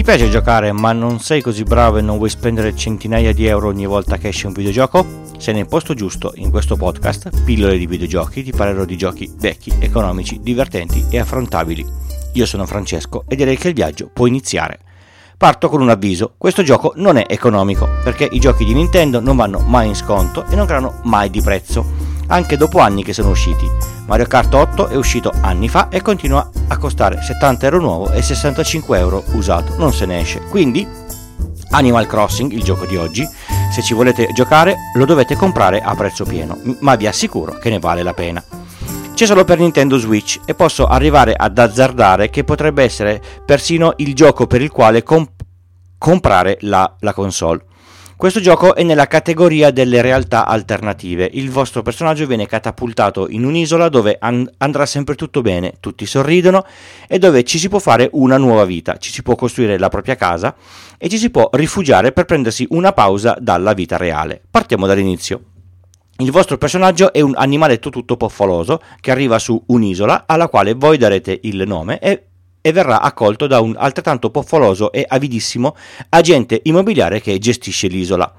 [0.00, 3.68] Ti piace giocare ma non sei così bravo e non vuoi spendere centinaia di euro
[3.68, 5.04] ogni volta che esce un videogioco?
[5.36, 9.70] Sei nel posto giusto, in questo podcast, pillole di videogiochi, ti parlerò di giochi vecchi,
[9.78, 11.86] economici, divertenti e affrontabili.
[12.32, 14.78] Io sono Francesco e direi che il viaggio può iniziare.
[15.36, 19.36] Parto con un avviso, questo gioco non è economico, perché i giochi di Nintendo non
[19.36, 23.30] vanno mai in sconto e non creano mai di prezzo anche dopo anni che sono
[23.30, 23.68] usciti.
[24.06, 28.22] Mario Kart 8 è uscito anni fa e continua a costare 70 euro nuovo e
[28.22, 30.40] 65 euro usato, non se ne esce.
[30.48, 30.86] Quindi
[31.70, 33.28] Animal Crossing, il gioco di oggi,
[33.70, 37.78] se ci volete giocare lo dovete comprare a prezzo pieno, ma vi assicuro che ne
[37.78, 38.42] vale la pena.
[39.14, 44.14] C'è solo per Nintendo Switch e posso arrivare ad azzardare che potrebbe essere persino il
[44.14, 45.44] gioco per il quale comp-
[45.98, 47.62] comprare la, la console.
[48.20, 51.30] Questo gioco è nella categoria delle realtà alternative.
[51.32, 56.66] Il vostro personaggio viene catapultato in un'isola dove and- andrà sempre tutto bene, tutti sorridono
[57.08, 60.16] e dove ci si può fare una nuova vita, ci si può costruire la propria
[60.16, 60.54] casa
[60.98, 64.42] e ci si può rifugiare per prendersi una pausa dalla vita reale.
[64.50, 65.44] Partiamo dall'inizio.
[66.18, 70.98] Il vostro personaggio è un animaletto tutto poffoloso che arriva su un'isola alla quale voi
[70.98, 72.24] darete il nome e
[72.60, 75.76] e verrà accolto da un altrettanto poffoloso e avidissimo
[76.10, 78.32] agente immobiliare che gestisce l'isola.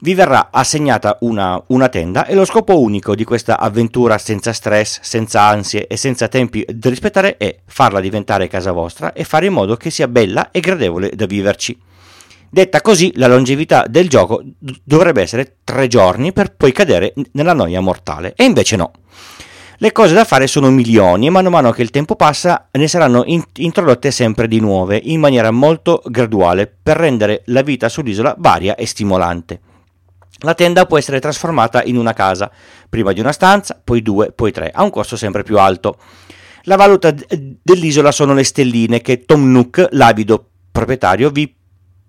[0.00, 4.98] Vi verrà assegnata una, una, tenda e lo scopo unico di questa avventura senza stress,
[5.00, 9.52] senza ansie e senza tempi da rispettare è farla diventare casa vostra e fare in
[9.52, 11.78] modo che sia bella e gradevole da viverci.
[12.50, 17.80] Detta così, la longevità del gioco dovrebbe essere tre giorni per poi cadere nella noia
[17.80, 18.90] mortale, e invece no.
[19.78, 22.86] Le cose da fare sono milioni e mano a mano che il tempo passa ne
[22.86, 28.36] saranno in- introdotte sempre di nuove in maniera molto graduale per rendere la vita sull'isola
[28.38, 29.60] varia e stimolante.
[30.44, 32.50] La tenda può essere trasformata in una casa,
[32.88, 35.96] prima di una stanza, poi due, poi tre, a un costo sempre più alto.
[36.64, 41.52] La valuta d- dell'isola sono le stelline che Tom Nook, l'avido proprietario, vi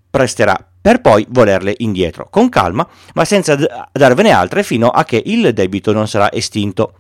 [0.10, 5.22] presterà per poi volerle indietro, con calma, ma senza d- darvene altre fino a che
[5.26, 6.96] il debito non sarà estinto.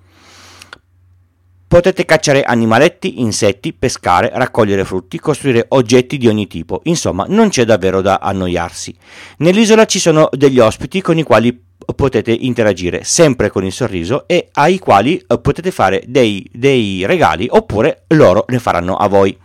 [1.73, 7.66] Potete cacciare animaletti, insetti, pescare, raccogliere frutti, costruire oggetti di ogni tipo, insomma non c'è
[7.66, 8.95] davvero da annoiarsi.
[9.38, 11.59] Nell'isola ci sono degli ospiti con i quali
[11.95, 17.47] potete interagire sempre con il sorriso e ai quali eh, potete fare dei, dei regali
[17.50, 19.35] oppure loro ne faranno a voi.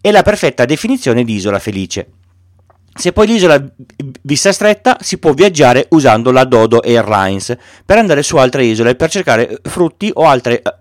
[0.00, 2.10] È la perfetta definizione di isola felice.
[2.94, 3.60] Se poi l'isola
[4.22, 8.94] vi sta stretta, si può viaggiare usando la Dodo Airlines per andare su altre isole
[8.94, 10.72] per cercare frutti o altre eh,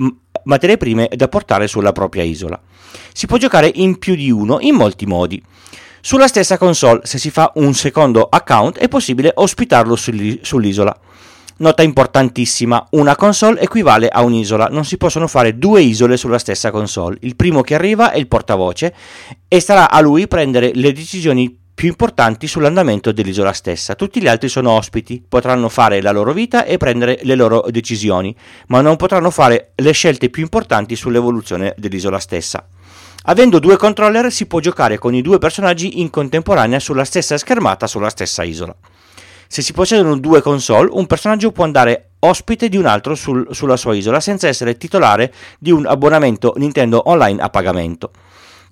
[0.47, 2.59] materie prime da portare sulla propria isola.
[3.13, 5.41] Si può giocare in più di uno in molti modi.
[6.01, 10.99] Sulla stessa console, se si fa un secondo account, è possibile ospitarlo sull'isola.
[11.59, 16.69] Nota importantissima, una console equivale a un'isola, non si possono fare due isole sulla stessa
[16.69, 17.17] console.
[17.21, 18.93] Il primo che arriva è il portavoce
[19.47, 23.93] e starà a lui prendere le decisioni più importanti sull'andamento dell'isola stessa.
[23.93, 28.35] Tutti gli altri sono ospiti, potranno fare la loro vita e prendere le loro decisioni,
[28.69, 32.67] ma non potranno fare le scelte più importanti sull'evoluzione dell'isola stessa.
[33.25, 37.85] Avendo due controller si può giocare con i due personaggi in contemporanea sulla stessa schermata
[37.85, 38.75] sulla stessa isola.
[39.47, 43.77] Se si possiedono due console, un personaggio può andare ospite di un altro sul, sulla
[43.77, 48.09] sua isola senza essere titolare di un abbonamento Nintendo Online a pagamento.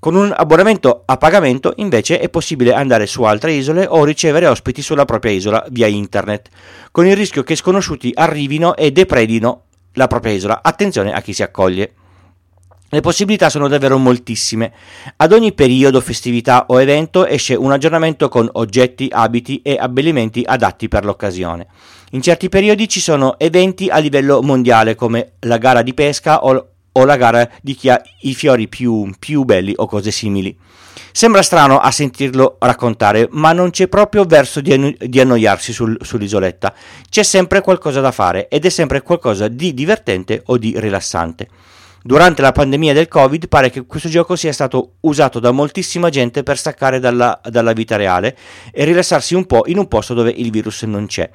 [0.06, 4.84] Con un abbonamento a pagamento invece è possibile andare su altre isole o ricevere ospiti
[4.84, 6.50] sulla propria isola via internet,
[6.92, 9.64] con il rischio che sconosciuti arrivino e depredino
[9.94, 10.60] la propria isola.
[10.62, 11.94] Attenzione a chi si accoglie.
[12.88, 14.74] Le possibilità sono davvero moltissime.
[15.16, 20.88] Ad ogni periodo, festività o evento esce un aggiornamento con oggetti, abiti e abbellimenti adatti
[20.88, 21.66] per l'occasione.
[22.12, 26.75] In certi periodi ci sono eventi a livello mondiale come la gara di pesca o
[26.98, 30.58] o la gara di chi ha i fiori più, più belli o cose simili.
[31.12, 35.98] Sembra strano a sentirlo raccontare, ma non c'è proprio verso di, anno- di annoiarsi sul,
[36.02, 36.74] sull'isoletta.
[37.10, 41.48] C'è sempre qualcosa da fare ed è sempre qualcosa di divertente o di rilassante.
[42.04, 46.44] Durante la pandemia del Covid pare che questo gioco sia stato usato da moltissima gente
[46.44, 48.38] per staccare dalla, dalla vita reale
[48.72, 51.30] e rilassarsi un po' in un posto dove il virus non c'è.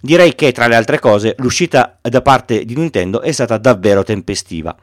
[0.00, 4.74] Direi che, tra le altre cose, l'uscita da parte di Nintendo è stata davvero tempestiva.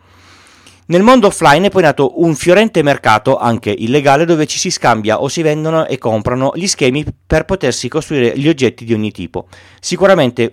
[0.89, 5.22] Nel mondo offline è poi nato un fiorente mercato, anche illegale, dove ci si scambia
[5.22, 9.48] o si vendono e comprano gli schemi per potersi costruire gli oggetti di ogni tipo.
[9.81, 10.50] Sicuramente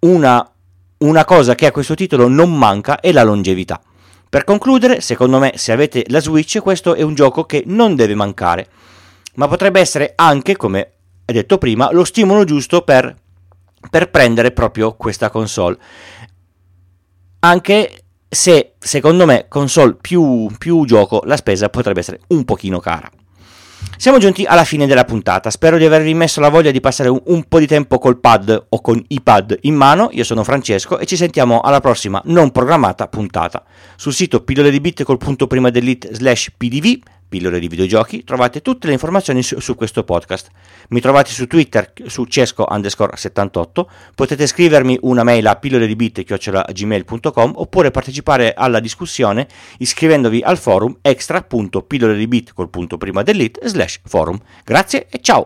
[0.00, 0.52] una,
[0.98, 3.80] una cosa che a questo titolo non manca è la longevità.
[4.28, 8.14] Per concludere, secondo me, se avete la Switch, questo è un gioco che non deve
[8.14, 8.68] mancare,
[9.34, 10.92] ma potrebbe essere anche, come
[11.24, 13.16] detto prima, lo stimolo giusto per,
[13.90, 15.78] per prendere proprio questa console.
[17.40, 23.10] Anche se secondo me console più, più gioco la spesa potrebbe essere un pochino cara.
[23.98, 27.20] Siamo giunti alla fine della puntata, spero di avervi messo la voglia di passare un,
[27.26, 30.98] un, po' di tempo col pad o con i pad in mano, io sono Francesco
[30.98, 33.64] e ci sentiamo alla prossima non programmata puntata.
[33.96, 38.62] Sul sito pillole di bit col punto prima dell'it slash pdv pillole di videogiochi, trovate
[38.62, 40.50] tutte le informazioni su, su, questo podcast.
[40.88, 45.96] Mi trovate su Twitter su cesco underscore 78, potete scrivermi una mail a pillole di
[45.96, 49.46] bit.gmail.com oppure partecipare alla discussione
[49.78, 54.38] iscrivendovi al forum extra.pillole di bit col punto prima dell'it slash forum.
[54.64, 55.44] Grazie e ciao!